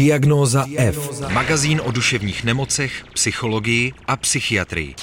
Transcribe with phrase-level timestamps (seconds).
[0.00, 1.20] Diagnóza F.
[1.32, 4.94] Magazín o duševních nemocech, psychologii a psychiatrii.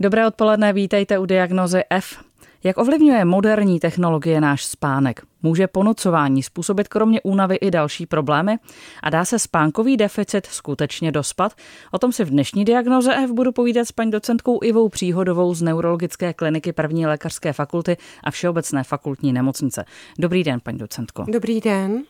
[0.00, 2.18] Dobré odpoledne, vítejte u Diagnozy F.
[2.64, 5.22] Jak ovlivňuje moderní technologie náš spánek?
[5.42, 8.56] Může ponocování způsobit kromě únavy i další problémy?
[9.02, 11.52] A dá se spánkový deficit skutečně dospat?
[11.90, 15.62] O tom si v dnešní diagnoze F budu povídat s paní docentkou Ivou Příhodovou z
[15.62, 19.84] Neurologické kliniky první lékařské fakulty a Všeobecné fakultní nemocnice.
[20.18, 21.24] Dobrý den, paní docentko.
[21.28, 22.02] Dobrý den.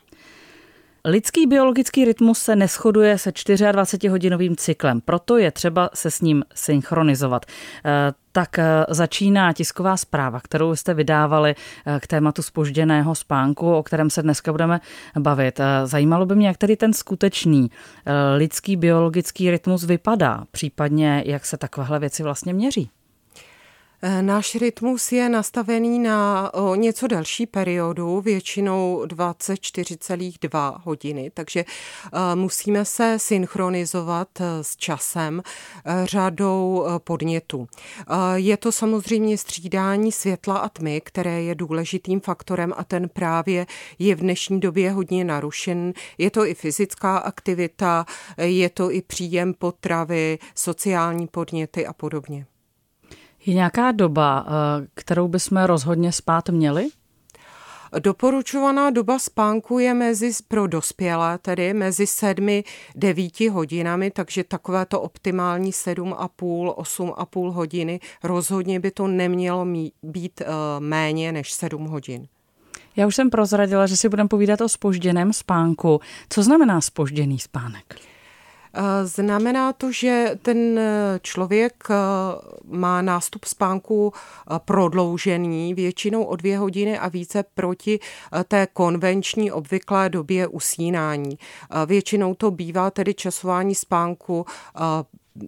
[1.05, 7.47] Lidský biologický rytmus se neschoduje se 24-hodinovým cyklem, proto je třeba se s ním synchronizovat.
[7.85, 11.55] Eh, tak eh, začíná tisková zpráva, kterou jste vydávali
[11.87, 14.81] eh, k tématu spožděného spánku, o kterém se dneska budeme
[15.19, 15.61] bavit.
[15.85, 17.71] Zajímalo by mě, jak tedy ten skutečný
[18.37, 22.91] lidský biologický rytmus vypadá, případně jak se takovéhle věci vlastně měří.
[24.03, 31.67] Eh, náš rytmus je nastavený na něco delší periodu, většinou 24,2 hodiny, takže e,
[32.35, 35.43] musíme se synchronizovat eh, s časem
[36.05, 37.69] řadou podnětů.
[38.35, 43.67] Je to samozřejmě střídání světla a tmy, které je důležitým faktorem a ten právě
[43.99, 45.93] je v dnešní době hodně narušen.
[46.19, 48.07] Je to i fyzická aktivita,
[48.39, 52.47] je to i příjem potravy, sociální podněty a podobně.
[53.49, 56.89] Je nějaká doba, eh, kterou bychom rozhodně spát měli?
[57.99, 65.73] Doporučovaná doba spánku je mezi pro dospělé, tedy mezi 7-9 hodinami, takže takové to optimální
[65.73, 68.01] 7,5, 8,5 hodiny.
[68.23, 69.67] Rozhodně by to nemělo
[70.03, 70.47] být eh,
[70.79, 72.27] méně než 7 hodin.
[72.97, 76.01] Já už jsem prozradila, že si budeme povídat o spožděném spánku.
[76.29, 77.95] Co znamená spožděný spánek?
[78.75, 81.95] Eh, znamená to, že ten eh, člověk eh,
[82.65, 84.13] má nástup spánku
[84.65, 88.01] prodloužený, většinou o dvě hodiny a více proti
[88.49, 91.39] té konvenční obvyklé době usínání.
[91.87, 94.47] Většinou to bývá tedy časování spánku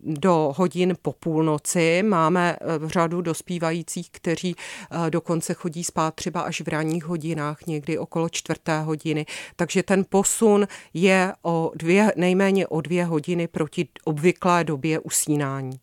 [0.03, 2.03] do hodin po půlnoci.
[2.03, 7.99] Máme eh, řadu dospívajících, kteří eh, dokonce chodí spát třeba až v ranních hodinách, někdy
[7.99, 9.27] okolo čtvrté hodiny.
[9.57, 15.81] Takže ten posun je o dvě, nejméně o dvě hodiny proti obvyklé době usínání.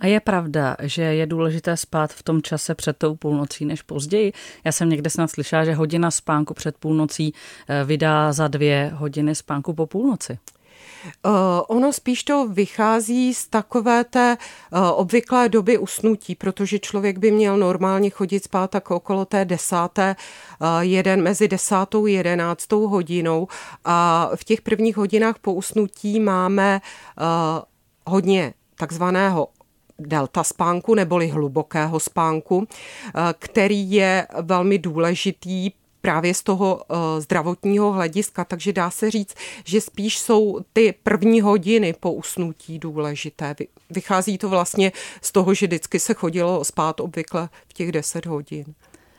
[0.00, 4.32] A je pravda, že je důležité spát v tom čase před tou půlnocí než později.
[4.64, 7.34] Já jsem někde snad slyšela, že hodina spánku před půlnocí
[7.68, 10.38] eh, vydá za dvě hodiny spánku po půlnoci.
[11.24, 11.32] Uh,
[11.68, 14.36] ono spíš to vychází z takové té
[14.72, 20.16] uh, obvyklé doby usnutí, protože člověk by měl normálně chodit spát tak okolo té desáté,
[20.60, 23.48] uh, jeden mezi desátou a jedenáctou hodinou.
[23.84, 26.80] A v těch prvních hodinách po usnutí máme
[28.06, 29.48] hodně takzvaného
[29.98, 32.68] delta spánku neboli hlubokého spánku,
[33.38, 35.70] který je velmi důležitý
[36.04, 39.34] právě z toho uh, zdravotního hlediska, takže dá se říct,
[39.64, 43.54] že spíš jsou ty první hodiny po usnutí důležité.
[43.90, 44.92] Vychází to vlastně
[45.22, 48.64] z toho, že vždycky se chodilo spát obvykle v těch 10 hodin.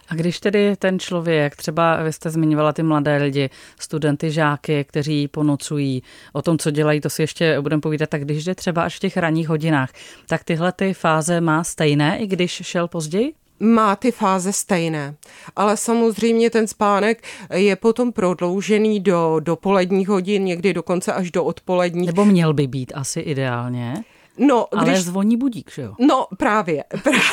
[0.10, 5.28] A když tedy ten člověk, třeba vy jste zmiňovala ty mladé lidi, studenty, žáky, kteří
[5.28, 6.04] ponocují,
[6.34, 9.00] o tom, co dělají, to si ještě budeme povídat, tak když jde třeba až v
[9.00, 9.90] těch ranních hodinách,
[10.28, 13.34] tak tyhle ty fáze má stejné, i když šel později?
[13.60, 15.16] Má ty fáze stejné.
[15.56, 17.24] Ale samozřejmě ten spánek
[17.54, 22.08] je potom prodloužený do dopoledních hodin, někdy dokonce až do odpoledních.
[22.08, 24.04] Nebo měl by být asi ideálně.
[24.38, 25.00] No, Ale když...
[25.00, 25.94] zvoní budík, že jo?
[26.00, 26.84] No, právě,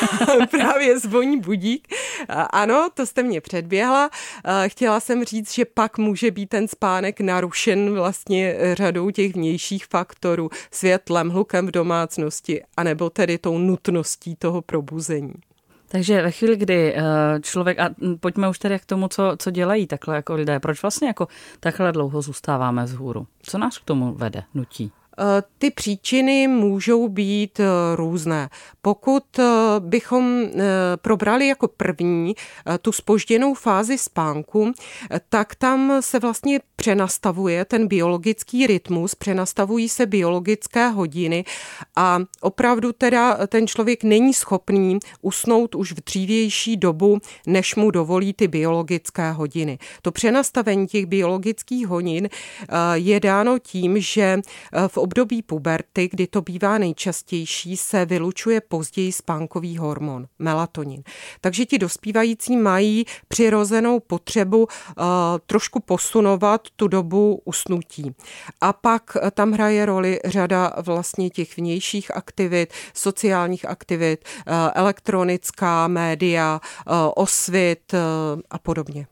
[0.51, 1.87] právě zvoní budík.
[2.49, 4.09] Ano, to jste mě předběhla.
[4.67, 10.49] Chtěla jsem říct, že pak může být ten spánek narušen vlastně řadou těch vnějších faktorů,
[10.71, 15.33] světlem, hlukem v domácnosti, anebo tedy tou nutností toho probuzení.
[15.93, 17.01] Takže ve chvíli, kdy eh,
[17.41, 17.89] člověk, a
[18.19, 21.27] pojďme už tedy k tomu, co, co dělají takhle jako lidé, proč vlastně jako
[21.59, 23.27] takhle dlouho zůstáváme vzhůru?
[23.41, 24.91] Co nás k tomu vede, nutí?
[25.19, 27.65] Eh, ty příčiny můžou být eh,
[27.95, 28.49] různé.
[28.81, 29.43] Pokud eh,
[29.79, 30.43] bychom
[31.01, 32.35] probrali jako první
[32.81, 34.71] tu spožděnou fázi spánku,
[35.29, 41.45] tak tam se vlastně přenastavuje ten biologický rytmus, přenastavují se biologické hodiny
[41.95, 48.33] a opravdu teda ten člověk není schopný usnout už v dřívější dobu, než mu dovolí
[48.33, 49.79] ty biologické hodiny.
[50.01, 52.29] To přenastavení těch biologických hodin
[52.93, 54.41] je dáno tím, že
[54.87, 61.03] v období puberty, kdy to bývá nejčastější, se vylučuje později spánkový hormon, melatonin.
[61.41, 65.03] Takže ti dospívající mají přirozenou potřebu uh,
[65.45, 68.15] trošku posunovat tu dobu usnutí.
[68.61, 76.61] A pak tam hraje roli řada vlastně těch vnějších aktivit, sociálních aktivit, uh, elektronická média,
[77.15, 77.93] osvit
[78.49, 79.07] a podobně.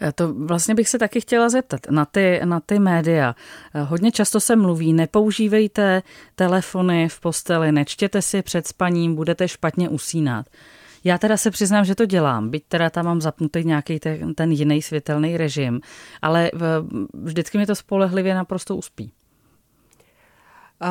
[0.00, 3.34] Eh, to vlastně bych se taky chtěla zeptat na ty, na ty média.
[3.74, 6.02] Eh, hodně často se mluví, nepoužívejte
[6.34, 10.46] telefony v posteli, nečtěte si před spaním, budete špatně usínat.
[11.04, 14.52] Já teda se přiznám, že to dělám, byť teda tam mám zapnutý nějaký ten, ten
[14.52, 15.80] jiný světelný režim,
[16.22, 16.50] ale
[17.14, 19.12] vždycky mi to spolehlivě naprosto uspí.
[20.82, 20.88] Uh,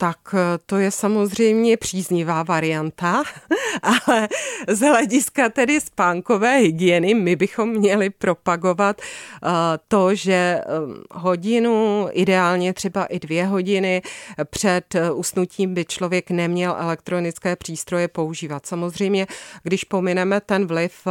[0.00, 3.22] tak eh, to je samozřejmě příznivá varianta,
[3.82, 4.28] ale
[4.68, 9.00] z hlediska tedy spánkové hygieny my bychom měli propagovat
[9.42, 9.50] uh,
[9.88, 14.02] to, že um, hodinu, ideálně třeba i dvě hodiny
[14.44, 18.66] před usnutím by člověk neměl elektronické přístroje používat.
[18.66, 19.26] Samozřejmě,
[19.62, 21.06] když pomineme ten vliv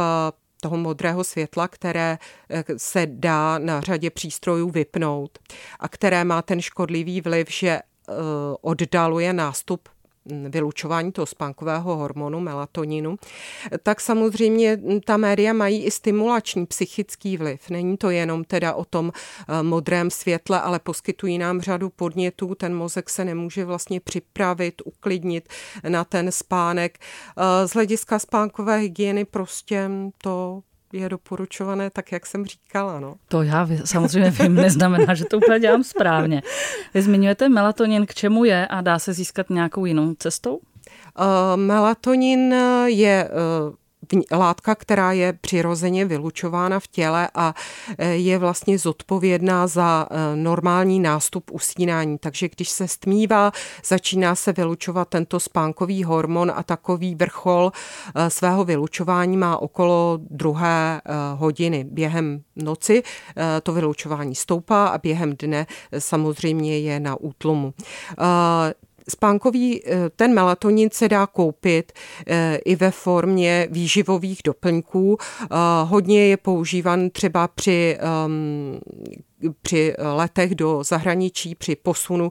[0.62, 2.18] toho modrého světla, které
[2.76, 5.38] se dá na řadě přístrojů vypnout
[5.80, 7.89] a které má ten škodlivý vliv, že Eh,
[8.60, 9.88] oddaluje nástup
[10.48, 13.16] vylučování toho spánkového hormonu melatoninu,
[13.82, 17.70] tak samozřejmě ta média mají i stimulační psychický vliv.
[17.70, 22.54] Není to jenom teda o tom eh, modrém světle, ale poskytují nám řadu podnětů.
[22.54, 25.48] Ten mozek se nemůže vlastně připravit, uklidnit
[25.88, 26.98] na ten spánek.
[26.98, 29.90] Eh, z hlediska spánkové hygieny prostě
[30.22, 30.62] to
[30.92, 33.00] je doporučované tak, jak jsem říkala.
[33.00, 33.14] No.
[33.28, 36.42] To já samozřejmě vím, neznamená, že to úplně dělám správně.
[36.94, 40.56] Vy zmiňujete melatonin, k čemu je a dá se získat nějakou jinou cestou?
[40.56, 42.54] Uh, melatonin
[42.86, 43.74] je uh,
[44.32, 47.54] látka, která je přirozeně vylučována v těle a
[47.98, 52.18] e, je vlastně zodpovědná za e, normální nástup usínání.
[52.18, 53.52] Takže když se stmívá,
[53.84, 57.72] začíná se vylučovat tento spánkový hormon a takový vrchol
[58.14, 61.00] e, svého vylučování má okolo druhé
[61.34, 61.84] hodiny.
[61.84, 63.02] Během noci
[63.62, 65.66] to vylučování stoupá a během dne
[65.98, 67.74] samozřejmě je na útlumu
[69.10, 71.92] spánkový, eh, ten melatonin se dá koupit
[72.26, 75.18] eh, i ve formě výživových doplňků.
[75.20, 75.46] Eh,
[75.84, 78.80] hodně je používan třeba při ehm,
[79.62, 82.30] při letech do zahraničí, při posunu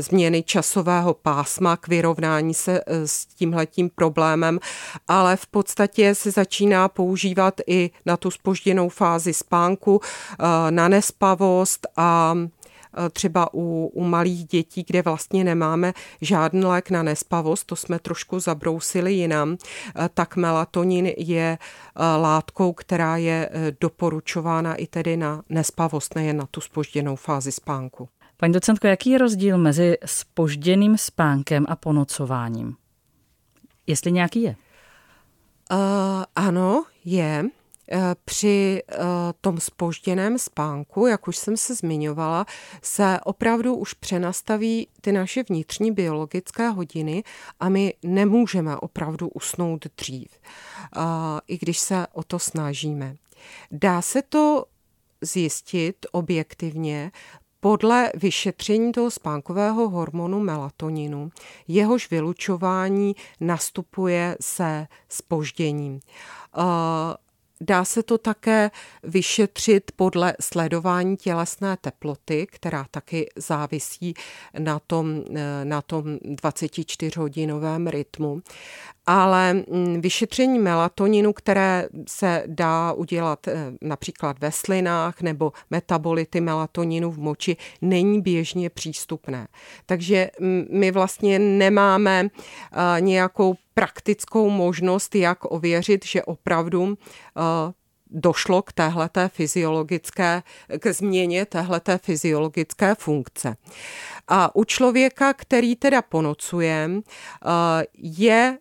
[0.00, 4.60] změny časového pásma k vyrovnání se s tímhletím problémem,
[5.08, 10.00] ale v podstatě se začíná používat i na tu spožděnou fázi spánku,
[10.70, 12.34] na nespavost a
[13.12, 18.40] třeba u, u malých dětí, kde vlastně nemáme žádný lék na nespavost, to jsme trošku
[18.40, 23.50] zabrousili jinam, eh, tak melatonin je eh, látkou, která je
[23.80, 28.08] doporučována i tedy na nespavost, nejen na tu spožděnou fázi spánku.
[28.36, 32.76] Paní docentko, jaký je rozdíl mezi spožděným spánkem a ponocováním?
[33.86, 34.56] Jestli nějaký je?
[35.72, 35.78] Uh,
[36.36, 37.44] ano, je.
[37.92, 38.96] Eh, při eh,
[39.40, 42.46] tom spožděném spánku, jak už jsem se zmiňovala,
[42.82, 47.24] se opravdu už přenastaví ty naše vnitřní biologické hodiny
[47.60, 51.00] a my nemůžeme opravdu usnout dřív, eh,
[51.46, 53.16] i když se o to snažíme.
[53.70, 54.64] Dá se to
[55.20, 57.12] zjistit objektivně
[57.60, 61.30] podle vyšetření toho spánkového hormonu melatoninu,
[61.68, 66.00] jehož vylučování nastupuje se spožděním.
[67.60, 68.70] Dá se to také
[69.02, 74.14] vyšetřit podle sledování tělesné teploty, která taky závisí
[74.58, 78.42] na tom, eh, na tom 24-hodinovém rytmu.
[79.06, 87.10] Ale mm, vyšetření melatoninu, které se dá udělat eh, například ve slinách nebo metabolity melatoninu
[87.10, 89.48] v moči, není běžně přístupné.
[89.86, 96.94] Takže mm, my vlastně nemáme eh, nějakou praktickou možnost, jak ověřit, že opravdu
[97.36, 97.72] eh,
[98.14, 100.42] došlo k téhleté fyziologické,
[100.78, 103.56] k změně téhleté fyziologické funkce.
[104.28, 108.58] A u člověka, který teda ponocuje, eh, je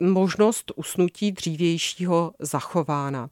[0.00, 3.30] možnost usnutí dřívějšího zachována.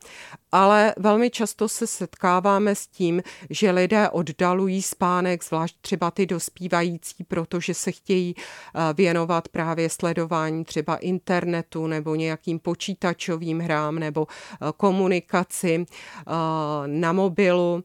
[0.53, 7.25] Ale velmi často se setkáváme s tím, že lidé oddalují spánek, zvlášť třeba ty dospívající,
[7.25, 14.57] protože se chtějí eh, věnovat právě sledování třeba internetu nebo nějakým počítačovým hrám nebo eh,
[14.77, 15.87] komunikaci
[16.87, 17.85] na mobilu.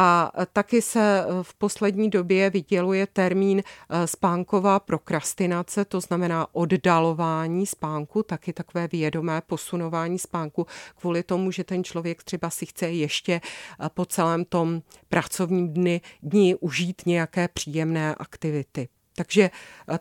[0.00, 7.66] A taky se eh, v poslední době vyděluje termín eh, spánková prokrastinace, to znamená oddalování
[7.66, 10.66] spánku, taky takové vědomé posunování spánku
[11.00, 16.00] kvůli tomu, že ten člověk třeba si chce ještě eh, po celém tom pracovním dni,
[16.22, 18.88] dni užít nějaké příjemné aktivity.
[19.16, 19.50] Takže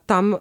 [0.05, 0.37] tam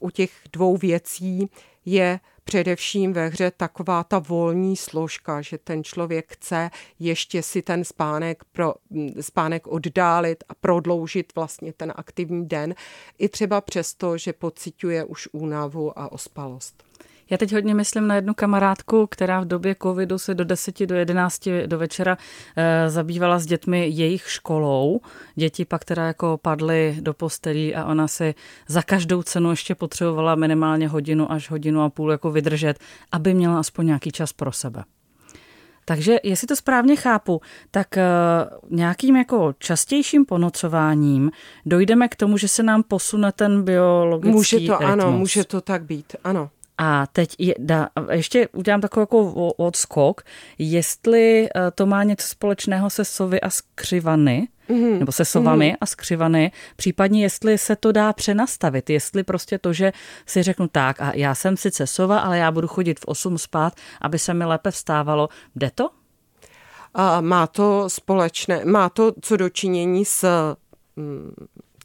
[0.00, 1.50] u těch dvou věcí
[1.84, 7.84] je především ve hře taková ta volní složka, že ten člověk chce ještě si ten
[7.84, 8.74] spánek, pro,
[9.20, 12.74] spánek oddálit a prodloužit vlastně ten aktivní den,
[13.18, 16.85] i třeba přesto, že pociťuje už únavu a ospalost.
[17.30, 20.94] Já teď hodně myslím na jednu kamarádku, která v době covidu se do 10 do
[20.94, 22.18] 11 do večera
[22.56, 25.00] e, zabývala s dětmi jejich školou.
[25.34, 28.34] Děti pak teda jako padly do postelí a ona si
[28.68, 32.78] za každou cenu ještě potřebovala minimálně hodinu až hodinu a půl jako vydržet,
[33.12, 34.84] aby měla aspoň nějaký čas pro sebe.
[35.88, 37.40] Takže jestli to správně chápu,
[37.70, 41.30] tak uh, nějakým jako častějším ponocováním
[41.66, 44.90] dojdeme k tomu, že se nám posune ten biologický Může to, rytmus.
[44.90, 46.50] ano, může to tak být, ano.
[46.78, 50.22] A teď je, da, ještě udělám takový jako odskok,
[50.58, 54.98] jestli eh, to má něco společného se sovy a skřivany, mm-hmm.
[54.98, 55.76] nebo se sovami mm-hmm.
[55.80, 59.92] a skřivany, případně jestli se to dá přenastavit, jestli prostě to, že
[60.26, 63.72] si řeknu tak a já jsem sice sova, ale já budu chodit v 8 spát,
[64.00, 65.90] aby se mi lépe vstávalo, jde to?
[66.94, 70.54] A má to společné, má to co dočinění s
[70.96, 71.34] mm,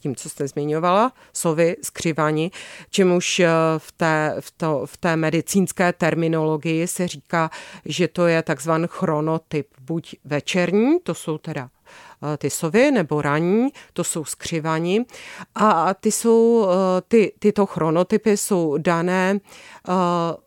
[0.02, 2.50] tím, co jste zmiňovala, sovy, skřivani,
[2.90, 7.50] čemuž eh, v té, v, to, v té medicínské terminologii se říká,
[7.84, 11.70] že to je takzvaný chronotyp, buď večerní, to jsou teda
[12.22, 15.04] Eh, ty sovy nebo raní, to jsou skřivani
[15.54, 19.40] a ty jsou, eh, ty, tyto chronotypy jsou dané
[19.88, 19.92] eh,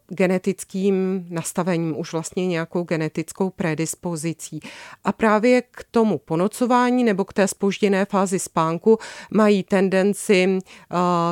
[0.07, 4.59] genetickým nastavením, už vlastně nějakou genetickou predispozicí.
[5.03, 8.97] A právě k tomu ponocování nebo k té spožděné fázi spánku
[9.31, 10.59] mají tendenci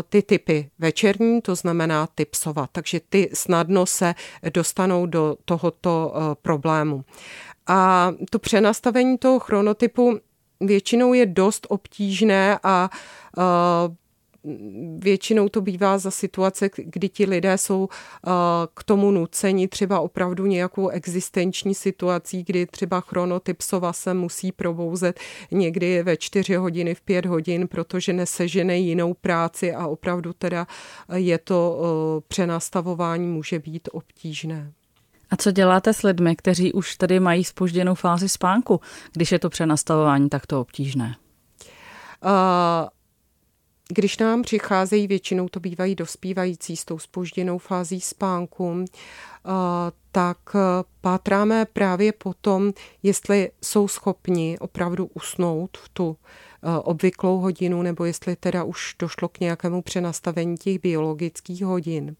[0.10, 2.68] ty typy večerní, to znamená typ sova.
[2.72, 4.16] Takže ty snadno se
[4.54, 7.04] dostanou do tohoto problému.
[7.68, 10.20] A to přenastavení toho chronotypu
[10.62, 12.90] většinou je dost obtížné a
[14.98, 17.90] většinou to bývá za situace, kdy ti lidé jsou
[18.74, 25.20] k tomu nuceni třeba opravdu nějakou existenční situací, kdy třeba chronotyp sova se musí probouzet
[25.52, 30.68] někdy ve čtyři hodiny, v pět hodin, protože nesežene jinou práci a opravdu teda
[31.16, 31.82] je to
[32.28, 34.74] přenastavování může být obtížné.
[35.34, 38.82] A co děláte s lidmi, kteří už tady mají spožděnou fázi spánku,
[39.13, 41.16] když je to přenastavování takto obtížné?
[42.25, 42.90] Uh,
[43.90, 48.86] když nám přicházejí, většinou to bývají dospívající s tou spožděnou fází spánku,
[50.12, 50.38] tak
[51.02, 52.74] pátráme právě potom,
[53.04, 56.18] jestli jsou schopni opravdu usnout v tu
[56.66, 62.16] Eh, obvyklou hodinu, nebo jestli teda už došlo k nějakému přenastavení těch biologických hodin.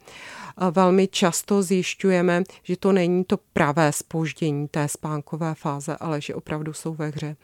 [0.72, 6.74] Velmi často zjišťujeme, že to není to pravé spoždění té spánkové fáze, ale že opravdu
[6.74, 7.36] jsou ve hře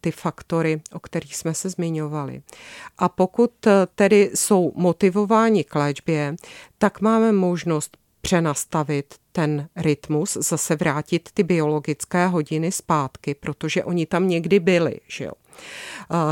[0.00, 2.42] ty faktory, o kterých jsme se zmiňovali.
[2.98, 6.36] A pokud eh, tedy jsou motivováni k léčbě,
[6.78, 14.28] tak máme možnost přenastavit ten rytmus, zase vrátit ty biologické hodiny zpátky, protože oni tam
[14.28, 15.32] někdy byli, že jo.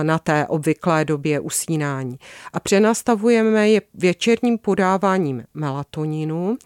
[0.03, 2.19] Na té obvyklé době usínání.
[2.53, 6.57] A přenastavujeme je věčerním podáváním melatoninu,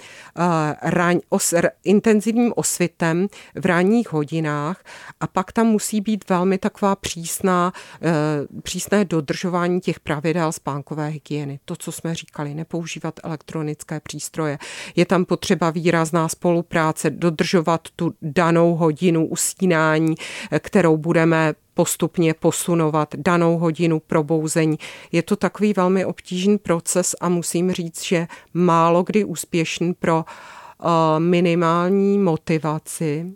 [0.83, 4.85] raň, os, intenzivním osvitem v ranních hodinách
[5.21, 8.11] a pak tam musí být velmi taková přísná, eh,
[8.63, 11.61] přísné dodržování těch pravidel spánkové hygieny.
[11.65, 14.59] To, co jsme říkali, nepoužívat elektronické přístroje.
[14.97, 20.15] Je tam potřeba výrazná spolupráce, dodržovat tu danou hodinu usínání,
[20.61, 24.79] kterou budeme postupně posunovat danou hodinu probouzení.
[25.13, 30.91] Je to takový velmi obtížný proces a musím říct, že málo kdy úspěšný pro uh,
[31.19, 33.33] minimální motivaci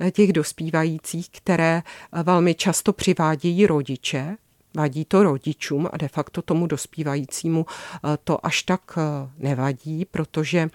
[0.00, 4.36] eh, těch dospívajících, které eh, velmi často přivádějí rodiče,
[4.76, 7.66] vadí to rodičům a de facto tomu dospívajícímu
[8.24, 8.98] to až tak
[9.38, 10.68] nevadí, protože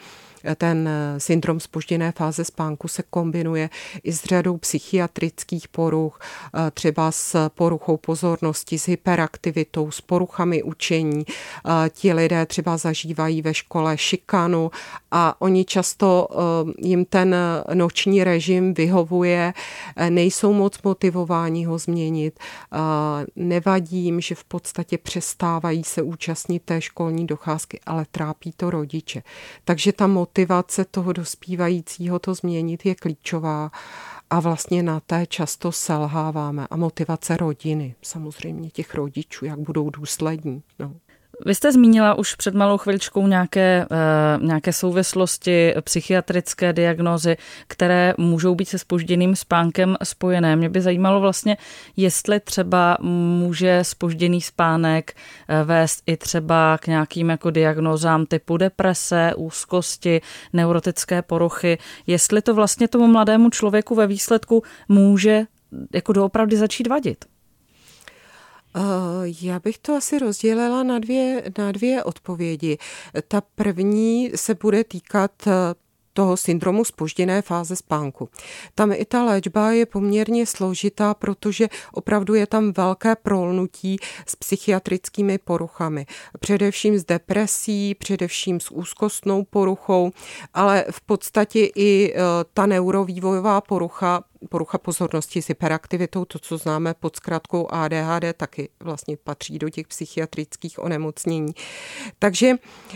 [0.55, 3.69] ten syndrom spožděné fáze spánku se kombinuje
[4.03, 11.25] i s řadou psychiatrických poruch, eh, třeba s poruchou pozornosti, s hyperaktivitou, s poruchami učení.
[11.27, 14.71] Eh, ti lidé třeba zažívají ve škole šikanu
[15.11, 17.35] a oni často eh, jim ten
[17.73, 19.53] noční režim vyhovuje,
[20.09, 22.39] nejsou moc motivováni ho změnit,
[23.35, 29.23] nevadí jim, že v podstatě přestávají se účastnit té školní docházky, ale trápí to rodiče.
[29.65, 30.36] Takže ta motivace
[30.85, 33.71] toho dospívajícího to změnit je klíčová
[34.29, 36.67] a vlastně na té často selháváme.
[36.69, 40.63] A motivace rodiny, samozřejmě těch rodičů, jak budou důslední.
[40.79, 40.95] No.
[41.45, 48.55] Vy jste zmínila už před malou chviličkou nějaké, uh, nějaké souvislosti, psychiatrické diagnózy, které můžou
[48.55, 50.55] být se spožděným spánkem spojené.
[50.55, 51.57] Mě by zajímalo vlastně,
[51.97, 55.13] jestli třeba může spožděný spánek
[55.47, 60.21] eh, vést i třeba k nějakým jako diagnózám typu deprese, úzkosti,
[60.53, 61.77] neurotické poruchy,
[62.07, 65.43] jestli to vlastně tomu mladému člověku ve výsledku může
[65.93, 67.25] jako doopravdy začít vadit.
[69.41, 72.77] Já bych to asi rozdělila na dvě, na dvě odpovědi.
[73.27, 75.31] Ta první se bude týkat
[76.17, 78.29] toho syndromu spožděné fáze spánku.
[78.75, 85.37] Tam i ta léčba je poměrně složitá, protože opravdu je tam velké prolnutí s psychiatrickými
[85.37, 86.05] poruchami.
[86.39, 90.11] Především s depresí, především s úzkostnou poruchou,
[90.53, 92.17] ale v podstatě i e,
[92.53, 99.17] ta neurovývojová porucha porucha pozornosti s hyperaktivitou, to, co známe pod zkratkou ADHD, taky vlastně
[99.17, 101.53] patří do těch psychiatrických onemocnění.
[102.19, 102.47] Takže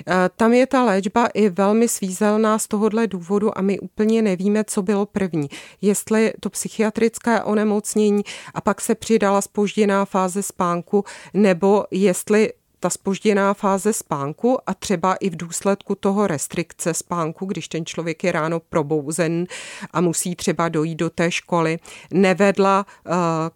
[0.07, 4.63] eh, tam je ta léčba i velmi svízelná z tohohle důvodu a my úplně nevíme,
[4.63, 5.49] co bylo první.
[5.81, 13.53] Jestli to psychiatrické onemocnění a pak se přidala spožděná fáze spánku, nebo jestli ta spožděná
[13.53, 18.59] fáze spánku a třeba i v důsledku toho restrikce spánku, když ten člověk je ráno
[18.59, 19.45] probouzen
[19.91, 21.79] a musí třeba dojít do té školy,
[22.13, 23.11] nevedla eh,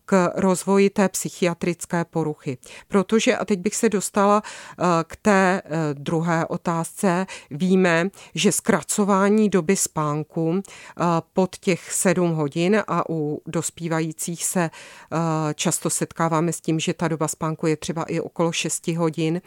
[0.06, 2.58] k rozvoji té psychiatrické poruchy.
[2.88, 9.50] Protože, a teď bych se dostala eh, k té eh, druhé otázce, víme, že zkracování
[9.50, 10.62] doby spánku
[11.34, 14.70] pod těch sedm hodin a u dospívajících se
[15.56, 19.42] často setkáváme s tím, že ta doba spánku je třeba i okolo 6 hodin, hodin,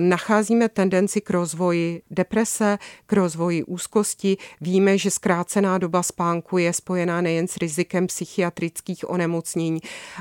[0.00, 4.36] nacházíme tendenci k rozvoji deprese, k rozvoji úzkosti.
[4.60, 9.80] Víme, že zkrácená doba spánku je spojená nejen s rizikem psychiatrických onemocnění,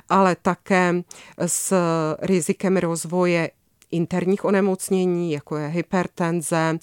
[0.10, 1.04] ale také
[1.46, 1.74] s
[2.22, 3.50] rizikem rozvoje
[3.92, 6.80] interních onemocnění, jako je hypertenze,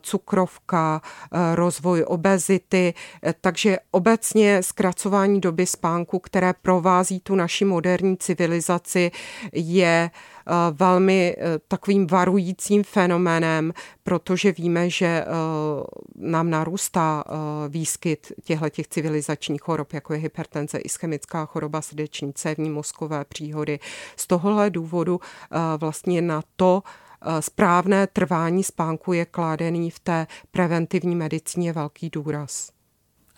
[0.00, 1.02] cukrovka,
[1.54, 2.94] rozvoj obezity.
[3.40, 9.10] Takže obecně zkracování doby spánku, které provází tu naši moderní civilizaci,
[9.52, 10.10] je
[10.41, 10.41] Eh,
[10.72, 13.72] velmi eh, takovým varujícím fenoménem,
[14.02, 15.26] protože víme, že eh,
[16.16, 17.24] nám narůstá
[17.68, 23.78] výskyt těchto těch civilizačních chorob, jako je hypertenze, ischemická choroba srdeční, cévní mozkové příhody.
[24.16, 25.20] Z tohohle důvodu
[25.76, 26.82] vlastně na to,
[27.40, 32.70] správné trvání spánku je kládený v té preventivní medicíně velký důraz.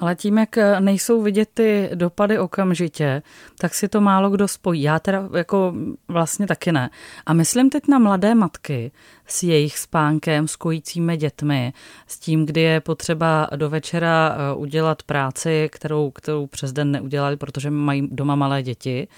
[0.05, 3.23] Ale tím, jak nejsou vidět ty dopady okamžitě,
[3.59, 4.83] tak si to málo kdo spojí.
[4.83, 5.75] Já teda jako
[6.09, 6.91] vlastně taky ne.
[7.27, 8.93] A myslím teď na mladé matky
[9.27, 11.73] s jejich spánkem, s kojícími dětmi,
[12.07, 17.37] s tím, kdy je potřeba do večera eh, udělat práci, kterou, kterou přes den neudělali,
[17.37, 19.09] protože mají doma malé děti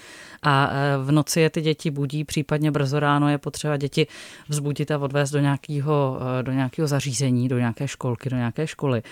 [0.43, 4.07] a eh, v noci je ty děti budí, případně brzo ráno je potřeba děti
[4.49, 9.03] vzbudit a odvést do nějakého, eh, do nějakého zařízení, do nějaké školky, do nějaké školy.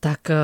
[0.00, 0.36] Tak eh,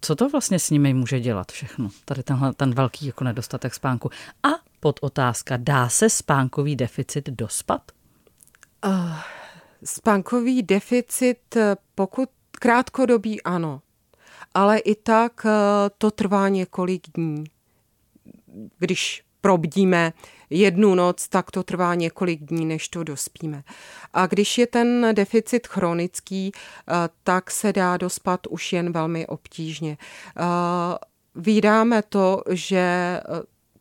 [0.00, 1.88] co to vlastně s nimi může dělat všechno?
[2.04, 4.10] Tady tenhle, ten velký jako nedostatek spánku.
[4.42, 4.48] A
[4.80, 7.92] pod otázka, dá se spánkový deficit dospat?
[8.86, 9.18] Uh,
[9.84, 13.82] spánkový deficit, eh, pokud krátkodobý, ano.
[14.54, 15.46] Ale i tak
[15.98, 17.44] to trvá několik dní.
[18.78, 20.12] Když probdíme
[20.50, 23.62] jednu noc, tak to trvá několik dní, než to dospíme.
[24.12, 26.92] A když je ten deficit chronický, eh,
[27.24, 29.98] tak se dá dospat už jen velmi obtížně.
[30.00, 30.42] Eh,
[31.36, 33.22] Vídáme to, že eh,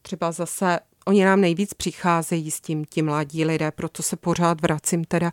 [0.01, 5.04] třeba zase Oni nám nejvíc přicházejí s tím ti mladí lidé, proto se pořád vracím
[5.04, 5.32] teda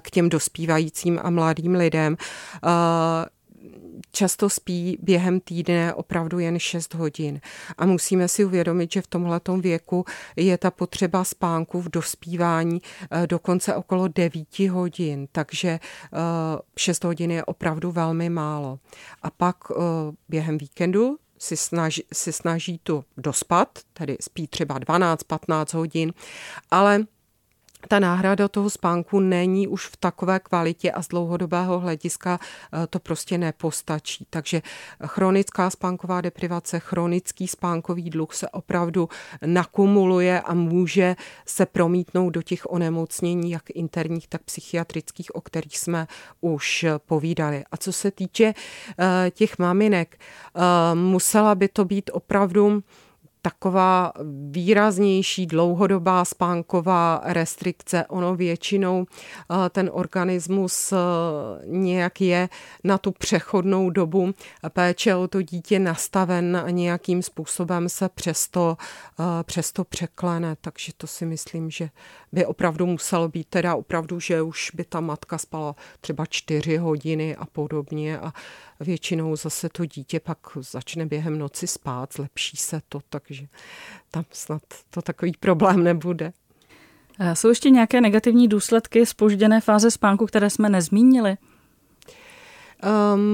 [0.00, 2.16] k těm dospívajícím a mladým lidem
[4.16, 7.40] často spí během týdne opravdu jen 6 hodin.
[7.78, 10.04] A musíme si uvědomit, že v tomhletom věku
[10.36, 15.80] je ta potřeba spánku v dospívání eh, dokonce okolo 9 hodin, takže
[16.76, 18.78] 6 eh, hodin je opravdu velmi málo.
[19.22, 19.74] A pak eh,
[20.28, 26.12] během víkendu si snaží, si snaží tu dospat, tedy spí třeba 12-15 hodin,
[26.70, 27.04] ale
[27.88, 32.40] ta náhrada toho spánku není už v takové kvalitě a z dlouhodobého hlediska
[32.72, 34.26] eh, to prostě nepostačí.
[34.30, 34.62] Takže
[35.06, 39.08] chronická spánková deprivace, chronický spánkový dluh se opravdu
[39.46, 46.06] nakumuluje a může se promítnout do těch onemocnění, jak interních, tak psychiatrických, o kterých jsme
[46.40, 47.64] už povídali.
[47.72, 48.54] A co se týče
[48.98, 52.82] eh, těch maminek, eh, musela by to být opravdu
[53.46, 54.12] taková
[54.50, 58.06] výraznější dlouhodobá spánková restrikce.
[58.06, 60.96] Ono většinou eh, ten organismus eh,
[61.66, 62.48] nějak je
[62.84, 64.34] na tu přechodnou dobu
[64.68, 68.76] péče o to dítě nastaven a nějakým způsobem se přesto,
[69.20, 70.56] eh, přesto překlene.
[70.60, 71.90] Takže to si myslím, že
[72.32, 77.36] by opravdu muselo být teda opravdu, že už by ta matka spala třeba čtyři hodiny
[77.36, 78.32] a podobně a
[78.80, 83.35] většinou zase to dítě pak začne během noci spát, zlepší se to, takže
[84.10, 86.32] tam snad to takový problém nebude.
[87.34, 91.36] Jsou ještě nějaké negativní důsledky spožděné fáze spánku, které jsme nezmínili?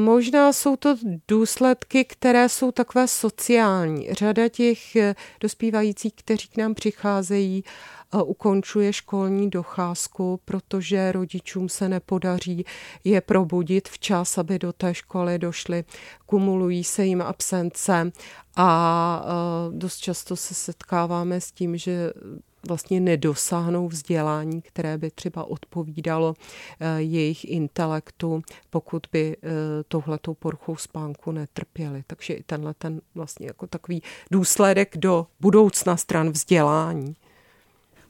[0.05, 0.97] Možná jsou to
[1.29, 4.09] důsledky, které jsou takové sociální.
[4.13, 7.65] Řada těch eh, dospívajících, kteří k nám přicházejí,
[8.25, 12.65] ukončuje školní docházku, protože rodičům se nepodaří
[13.05, 15.85] je probudit včas, aby do té školy došly.
[16.27, 18.13] Kumulují se jim absence
[18.57, 19.25] a
[19.71, 22.13] dost často se setkáváme s tím, že
[22.69, 26.35] vlastně nedosáhnou vzdělání, které by třeba odpovídalo
[26.81, 29.49] eh, jejich intelektu, pokud by eh,
[29.89, 32.05] touhletou poruchou spánku netrpěli.
[32.07, 37.15] Takže i tenhle ten vlastně jako takový důsledek do budoucna stran vzdělání.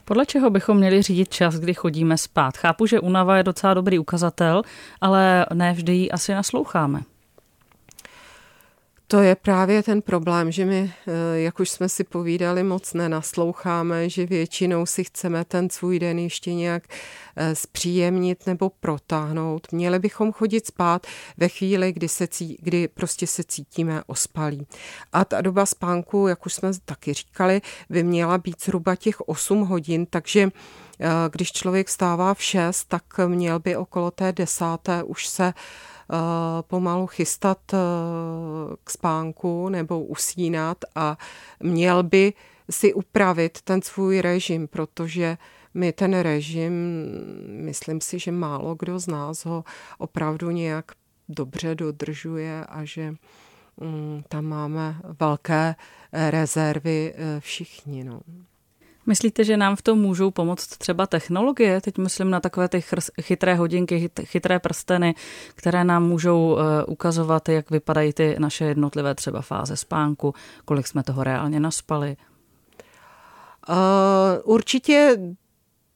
[0.04, 2.56] Podle čeho bychom měli řídit čas, kdy chodíme spát?
[2.56, 4.62] Chápu, že únava je docela dobrý ukazatel,
[5.00, 7.02] ale ne vždy ji asi nasloucháme.
[9.12, 14.08] To je právě ten problém, že my, eh, jak už jsme si povídali, moc nenasloucháme,
[14.08, 16.82] že většinou si chceme ten svůj den ještě nějak
[17.36, 19.72] eh, zpříjemnit nebo protáhnout.
[19.72, 24.66] Měli bychom chodit spát ve chvíli, kdy, se cí, kdy prostě se cítíme ospalí.
[25.12, 29.60] A ta doba spánku, jak už jsme taky říkali, by měla být zhruba těch 8
[29.60, 30.48] hodin, takže
[31.00, 35.52] eh, když člověk vstává v 6, tak měl by okolo té desáté už se uh,
[36.62, 37.78] pomalu chystat eh,
[38.84, 41.18] k spánku nebo usínat a
[41.60, 42.32] měl by
[42.70, 45.36] si upravit ten svůj režim, protože
[45.74, 46.72] my ten režim,
[47.46, 49.64] myslím si, že málo kdo z nás ho
[49.98, 50.92] opravdu nějak
[51.28, 53.14] dobře dodržuje a že
[53.80, 55.74] mm, tam máme velké
[56.12, 58.04] rezervy eh, všichni.
[58.04, 58.20] No.
[59.06, 61.80] Myslíte, že nám v tom můžou pomoct třeba technologie?
[61.80, 62.84] Teď myslím na takové ty
[63.20, 65.14] chytré hodinky, chytré prsteny,
[65.54, 70.34] které nám můžou eh, ukazovat, jak vypadají ty naše jednotlivé třeba fáze spánku,
[70.64, 72.16] kolik jsme toho reálně naspali.
[73.68, 73.74] Uh,
[74.54, 75.18] určitě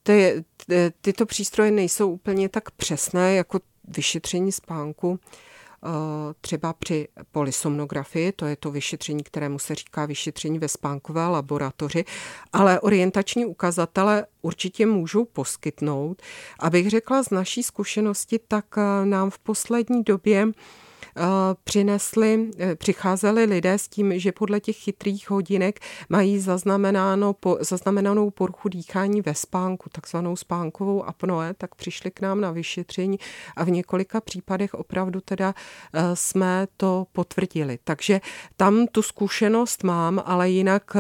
[0.02, 5.18] ty, ty, tyto přístroje nejsou úplně tak přesné jako vyšetření spánku.
[5.22, 5.55] Eh,
[6.40, 12.04] třeba při polysomnografii, to je to vyšetření, kterému se říká vyšetření ve spánkové laboratoři,
[12.52, 16.22] ale orientační ukazatele určitě můžou poskytnout.
[16.60, 20.85] Abych řekla z naší zkušenosti, tak eh, nám v poslední době Eh,
[21.64, 28.30] přinesli, eh, přicházeli lidé s tím, že podle těch chytrých hodinek mají zaznamenáno, po, zaznamenanou
[28.30, 33.18] poruchu dýchání ve spánku, takzvanou spánkovou apnoe, tak přišli k nám na vyšetření
[33.56, 35.54] a v několika případech opravdu teda
[35.94, 37.78] eh, jsme to potvrdili.
[37.84, 38.20] Takže
[38.56, 40.96] tam tu zkušenost mám, ale jinak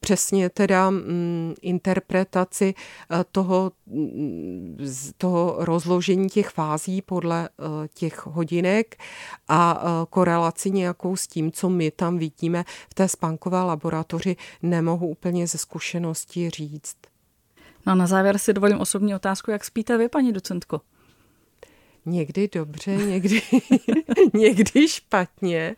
[0.00, 4.78] přesně teda mm, interpretaci eh, toho, mm,
[5.18, 8.96] toho rozložení těch fází podle eh, těch hodinek
[9.48, 15.08] a eh, korelaci nějakou s tím, co my tam vidíme v té spánkové laboratoři, nemohu
[15.08, 16.96] úplně ze zkušenosti říct.
[17.86, 20.80] No a na závěr si dovolím osobní otázku, jak spíte vy, paní docentko?
[22.06, 23.42] Někdy dobře, někdy,
[24.34, 25.76] někdy špatně.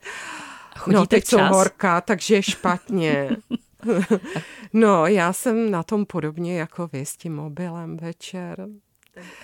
[0.78, 3.36] Chodíte no, teď jsou horka, takže špatně.
[4.72, 8.66] No, já jsem na tom podobně jako vy s tím mobilem večer.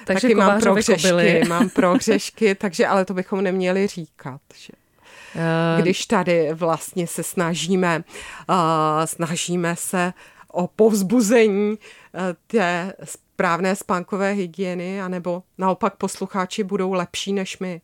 [0.04, 4.40] Takže Taky mám prohřešky, mám prohřešky, takže ale to bychom neměli říkat.
[4.54, 4.72] Že?
[5.36, 8.04] Eh, Když tady vlastně se snažíme,
[8.48, 8.54] uh,
[9.04, 10.12] snažíme se
[10.52, 11.78] o povzbuzení uh,
[12.46, 17.80] té správné spánkové hygieny, anebo naopak posluchači budou lepší než my.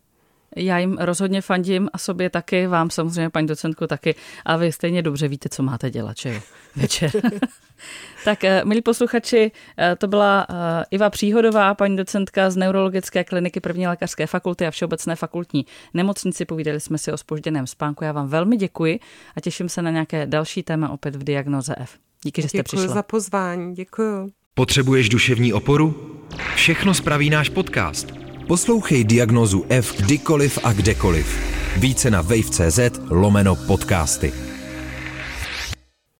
[0.57, 4.15] Já jim rozhodně fandím a sobě taky, vám samozřejmě, paní docentku, taky.
[4.45, 6.41] A vy stejně dobře víte, co máte dělat, že jo,
[6.77, 7.11] večer.
[8.25, 13.61] tak, eh, milí posluchači, eh, to byla eh, Iva Příhodová, paní docentka z Neurologické kliniky
[13.61, 16.45] první lékařské fakulty a Všeobecné fakultní nemocnici.
[16.45, 18.05] Povídali jsme si o spožděném spánku.
[18.05, 19.01] Já vám velmi děkuji
[19.37, 21.99] a těším se na nějaké další téma opět v Diagnoze F.
[22.25, 22.95] Díky, že jste děkuji přišla.
[22.95, 24.31] za pozvání, děkuji.
[24.55, 26.17] Potřebuješ duševní oporu?
[26.55, 28.30] Všechno spraví náš podcast.
[28.51, 31.27] Poslouchej diagnozu F kdykoliv a kdekoliv.
[31.77, 34.33] Více na wave.cz lomeno podcasty.